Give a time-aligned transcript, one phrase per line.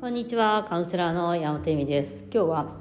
[0.00, 2.24] こんにちはカウンセラーの山本恵美です。
[2.32, 2.72] 今日は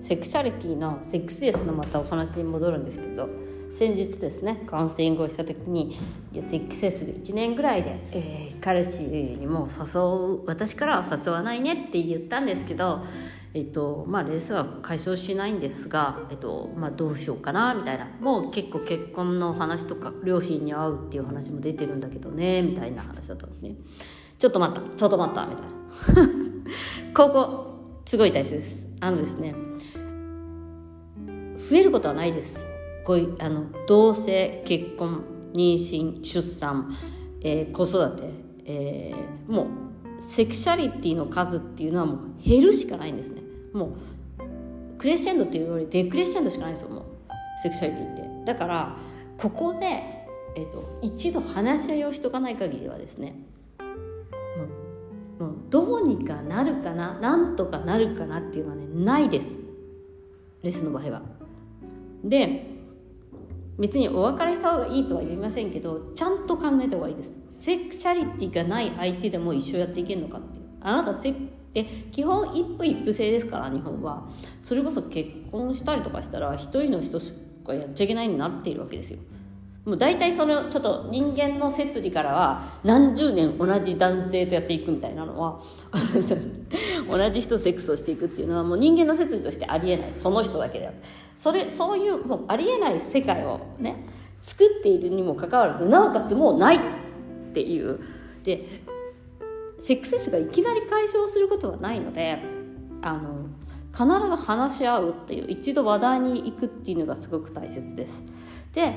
[0.00, 3.28] セクシャリティのセックスレスのまたお話に戻るんですけど
[3.74, 5.94] 先日ですねカウンセリングをした時に
[6.32, 13.04] いやセックスレスで1年ぐらいで、えー、彼氏にも誘う私からは誘わないねって言ったんですけど
[13.52, 18.06] えっとまあ、レースは解消しないんですが、えっとまあ、どうしようかなみたいな。
[18.18, 23.74] もう結構結婚の話とか両親に会うっていう話も出てるんだけどねみたいな話だったんですね。
[24.38, 26.51] ちょっと待ったちょっと待ったみたいな。
[27.14, 27.66] ここ
[28.04, 28.88] すごい大切です。
[29.00, 29.54] あのですね
[31.70, 32.66] 増えることはないです。
[33.04, 36.94] こういうあの同性結婚妊娠出産、
[37.40, 38.30] えー、子育て、
[38.64, 39.66] えー、もう
[40.28, 43.42] セクシャリティの数っていうのはもう減るしかないんですね。
[43.72, 47.04] もうクレッシェンドっていうよりデクレッシェンドしかないですよもう
[47.62, 48.44] セクシャリティって。
[48.44, 48.96] だから
[49.36, 49.86] ここで、
[50.54, 53.34] えーと、一度話し合いをしとかない限りはですね
[55.72, 59.58] どうにかなるかななんとかなるかなっていうのはねないです。
[60.62, 61.22] レスの場合は。
[62.22, 62.66] で
[63.78, 67.38] 別にお別れした方がいいとは言いませんけどちゃんと考えた方がいいです。
[67.48, 70.64] セクシャリティがない相手でも一緒やっていけるのかっていう。
[70.82, 71.34] あなたセ
[71.72, 74.28] で基本一夫一夫制ですから日本は。
[74.62, 77.32] それこそ結婚したりとかしたら一人の人し
[77.66, 79.20] かやっちゃいけないになっているわけですよ。
[79.84, 85.60] もう大体そのちょっと人間の摂理からは何十年同じ男性とやっていくみたいなのは
[87.10, 90.12] 同じ人セックスをしていくっていうのはもう人間の摂理としてありえない。
[90.16, 90.96] その人だけである
[91.36, 94.06] それそういうもうありえない世界をね
[94.40, 96.80] 作っているにもかかわらずなおかつもうないっ
[97.52, 97.98] ていう。
[98.44, 98.66] で
[99.78, 102.38] セックスレスがいきなり解消することはないので
[103.02, 103.46] あの
[103.92, 108.22] 必ず話し合うっていう一度話題に行くっていうのがすごく大切です。
[108.72, 108.94] で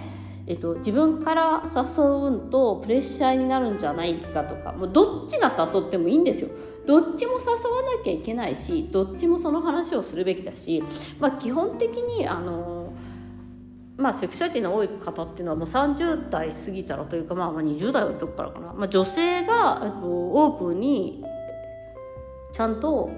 [0.48, 6.50] えっと、自分から誘うんとプレッシャーになるんじゃないかとかもうどっちが誘ってもいいんですよ。
[6.86, 10.84] どっちも誘わなきゃいけないしどっちもその話をするべきだし、
[11.20, 12.94] まあ、基本的にあの
[13.98, 21.24] まあ、セクシュアリティの多い方っていうのはもう30代過ぎたらというか、まあ、まあ20代の時からかな、まあ、女性がえっとオープンに
[22.52, 23.10] ちゃんと,、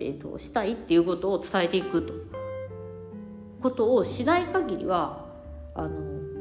[0.00, 2.38] えーとしたいっていうことを伝えていくと。
[3.60, 5.26] ことをしない限りは
[5.74, 6.37] あの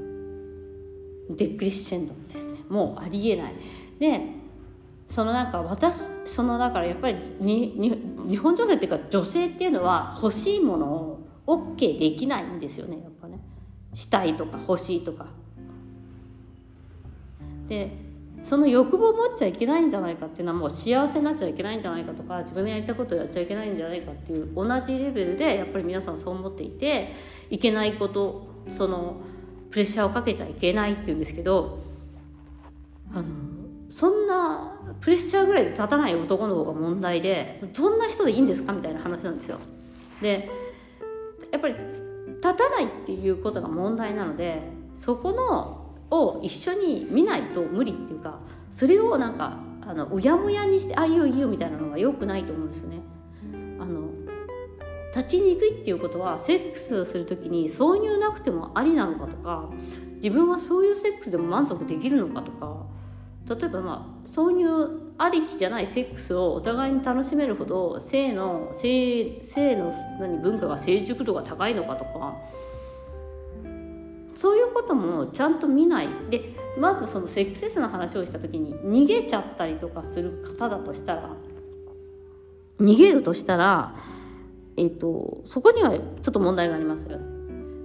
[1.30, 2.60] デクリッシェンドですね。
[2.70, 3.56] もうありえない。
[4.00, 4.22] で
[5.08, 12.98] そのなんか私そのだからやっぱりにに日本女性っていうか女性っていうのは欲しいものを OK できないんですよね。
[13.02, 13.40] やっぱね。
[13.94, 15.26] したいとか欲しいとか。
[17.68, 18.08] で
[18.44, 27.12] その欲望を持っちゃいけないんじゃないかっていうのはもう幸せになっちゃいけないんじゃないかとか自分のやりたいことをやっちゃいけないんじゃないかっていう同じレベルでやっぱり皆さんそう思っていて
[27.50, 29.18] いけないことその
[29.70, 31.80] プレッシャーをかけちゃいけないっていうんですけど
[33.14, 33.26] あの
[33.90, 39.60] そんなプレッシャーぐらいで立たない男の方が問題でそんな人でいいんですかみたいな話なんですよ。
[40.22, 40.50] で
[41.52, 41.76] やっぱり
[42.36, 44.62] 立たないっていうことが問題なので
[44.96, 48.40] そこのを一緒に見ないと無理っていうか
[48.70, 53.00] それをなんかあのうやむやにしてあいいよいいよみたいなのが良くないと思うんですよね。
[53.80, 54.10] あの
[55.18, 59.68] 立ちにくいっていうことはセックスをする時に挿入なくてもありなのかとか
[60.18, 62.86] 自分はそういうセックスでも満足できるのかとか
[63.50, 72.36] 例えばまあ挿入ありきじゃないセックスをお互いに楽しめるほど性の性性の何文化が成熟度が高いのかとか
[74.36, 76.10] そういうこともちゃんと見ない。
[76.30, 81.36] でまずそのセックスの話をした時に逃げちゃったりとかする方だとしたら
[82.80, 83.96] 逃げるとしたら
[84.78, 87.20] えーと、そこにはちょっと問題がありますよ。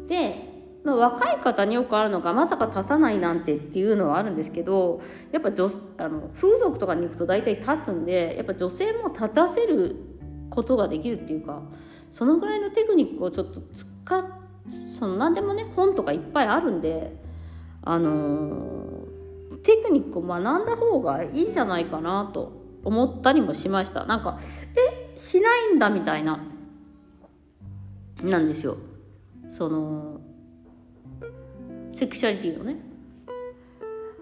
[0.07, 0.53] で、
[0.85, 9.97] まあ、若い方によくあるのがまさか立たないなんてっていうのはあるんですけどやっぱ女あの風俗とかに行くと大体立つんでやっぱ女性も立たせる
[10.51, 11.63] ことができるっていうか
[12.11, 13.61] そのぐらいのテクニックをちょっと
[14.05, 14.25] 使っ
[14.99, 17.17] その何でもね本とかいっぱいあるんで
[17.83, 19.07] あの
[19.63, 22.53] テクニックを学んだ方がいいんじゃないかなと
[22.85, 24.41] 思ったりもしましたなんか
[24.77, 26.45] えしないんだみたいな
[28.23, 28.77] なんですよ。
[29.51, 30.21] その
[31.93, 32.77] セクシャリティのね。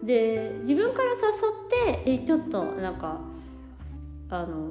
[0.03, 1.17] で自分から誘
[1.97, 3.21] ってえちょっとなんか
[4.31, 4.71] あの、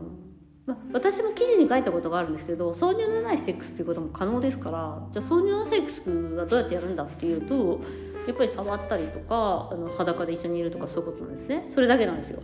[0.66, 6.02] ま、私も記事に書いたことがあるんですけど挿入のないセックスっていうことも可能ですからじゃあ挿入のセックス
[6.36, 7.80] はどうやってやるんだっていうと
[8.26, 11.70] やっぱり触ったりとかあの裸で一緒にいるとかそういうことなんですね。
[11.74, 12.42] それだけなんですよ。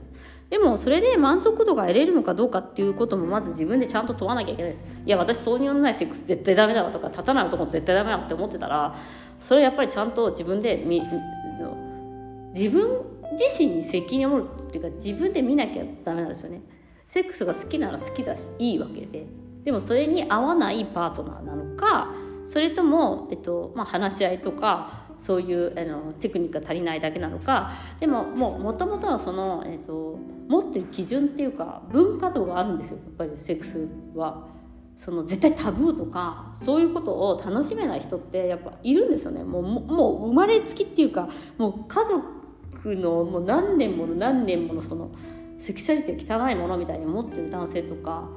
[0.50, 4.86] でもそれで満足度が得れるのかどうかっていうこともまず自分でちゃんと問わなきゃいけないです。
[5.06, 8.96] いや私挿入のないセックス絶対ダメだわとか立たない男絶対ダメだって思ってたら
[9.42, 11.02] それやっぱりちゃんと自分でみ
[12.54, 13.02] 自分
[13.32, 16.62] 自身に責任を持るっていうか自分で見なきゃダメなんですよね。
[17.08, 19.26] セックスが好きなら好きだしいいわけで。
[19.64, 22.14] でもそれに合わないパートナーなのか
[22.46, 34.56] それとも、えっとまあ、話し合いとかそういうあのテクニックが足りないだけなのかでももともとのその、えっと、持ってる基準っていうか文化度があるんですよやっぱりセックスは。
[34.98, 41.28] その絶対タブーとかそういうことを楽しめない人ってやっぱいるんですよねもうもう生まれつきっていうか
[41.58, 45.12] もう家族のもう何年もの何年ものその
[45.60, 48.30] セクシャリティ汚いものみたいに思ってる男性とか、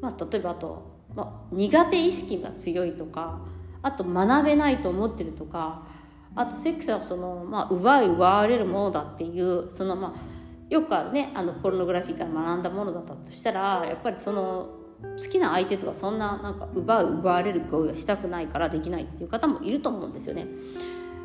[0.00, 0.82] まあ、例えばあと、
[1.14, 3.40] まあ、苦手意識が強いとか
[3.82, 5.86] あと学べないと思ってるとか
[6.34, 14.70] あとセックスはその、まあ、奪い奪われるものだっていうそのまあよくあるねあのポルノグラフィーから学んだものだったとしたらやっぱりその
[15.02, 20.46] 好きな相手とかそんななんか奪う奪われる行為はしたくないからできないっていう方もいると思うんですよね。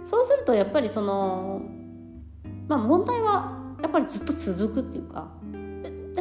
[0.10, 1.62] そうするとやっぱりその
[2.68, 5.28] まあ問題はやっぱりずっと続くっていうか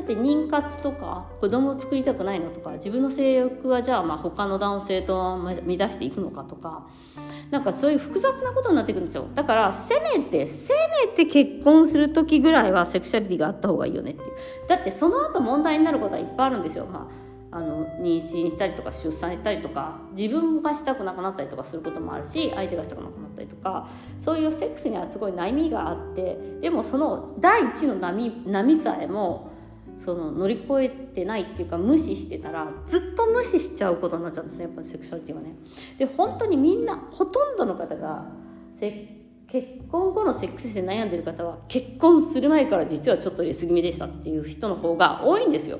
[0.06, 6.86] って妊活とか子供を作りたくないのとか自分の性欲はじゃあまあ他の男性と乱していくのかとか
[7.50, 9.26] なんかそういう複雑なことになってくるんですよ。
[9.34, 10.72] だからせめてせ
[11.06, 14.30] めて結婚する時ぐらいはセクシャリティがあった方がいいよねっていう。
[14.68, 17.08] だってその後問題になることはいっぱいあるんですよ、ま
[17.52, 23.88] あ、あの妊娠したりとか出産したりとか自分がしたくなくなったりとかすることもあるし相手がしたくなくなったりとか
[24.20, 29.55] そういうセックスにはすごい悩みがあってでもその第一の波波さえも
[29.98, 35.54] その乗り越えてないっていうか無視してたらずっと無視しちゃうことになっちゃうんですねやっぱセクシャリティはね。
[35.98, 38.26] で本当にみんなほとんどの方が
[38.80, 45.78] 結婚後のセックスで悩んでる方は結婚する前から実はちょっと入れすぎ目でしたっていう人の方が多いんですよ。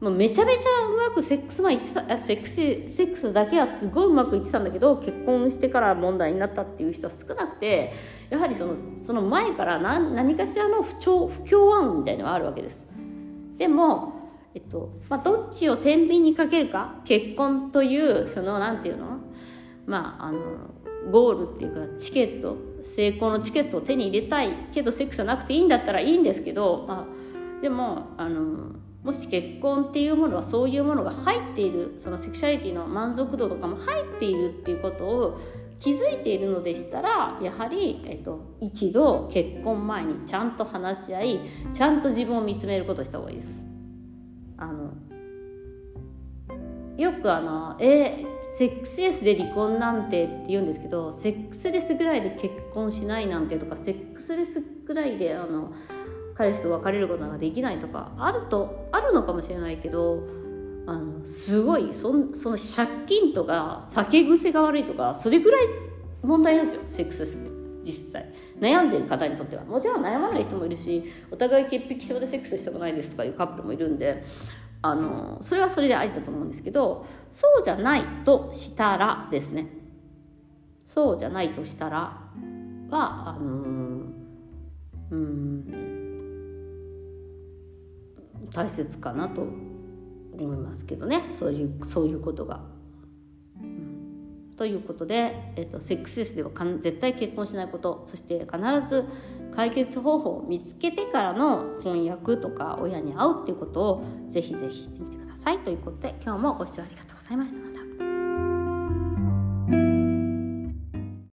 [0.00, 7.94] もうめちゃめちゃうまくセックス前言ってたセックスセックスだけはすごいうまくいってたんだけど結婚してから問題になったっていう人は少なくて
[8.28, 12.86] やはりそのその前から何何かしらの不調不協和音みたいなのがあるわけです。
[13.56, 19.18] でも、えっとまあ、どっちを天秤にかけるか結婚というそのなんていうの？
[19.86, 20.40] まああの
[21.10, 28.72] ゴールっていうかチケット成功のチケットを手に入れたいけどセックスはなくていいんだったらいいんですけど、まあ、でもあの
[29.04, 35.40] もし結婚っていうものはそういうものが入っているそのセクシャリティの満足度とかも入っているっていうことを
[35.78, 41.40] 気づいているのでしたらやはり、えっと、一度結婚前にちゃんと話し合い
[41.72, 43.48] ちゃんと自分を見つめることをした方がいいです。
[44.58, 44.94] あの
[46.96, 48.24] よくあのえ
[48.54, 55.74] セックスレスで離婚なんてって言うんですけどセックスレスぐらいで結婚しないなんてとかセックスレスぐらいであの
[56.34, 60.22] 彼氏と別れることができないとかあるとあるのかもしれないけど
[60.86, 65.62] あのすごいそその借金とか酒癖が悪いとかそれぐらい
[66.22, 67.56] 問題なんですよセックスって。
[67.86, 68.32] 実際。
[68.58, 69.64] 悩んでる方にとっては。
[69.64, 74.24] もちろん悩まない人もいるしお互い潔癖症でセックスしたくないですとかいうカップルもいるんで
[74.82, 79.68] あのそれはそれでありだと思うんですけどそうじゃないとしたらですね。
[80.84, 81.98] そうじゃないとしたら
[82.90, 83.46] はあの
[85.10, 85.86] うん
[88.52, 89.46] 大切かなと
[90.44, 92.60] 思いますけどねそういうそういうことが。
[94.56, 96.50] ということで、えっと、セックスレスでは
[96.80, 98.56] 絶対結婚しないことそして必
[98.88, 99.04] ず
[99.54, 107.75] 解決方法を見つけてからの婚約とか親に会うっていうことをぜひぜひしてみてくださいということで今日もご視聴ありがとうございました。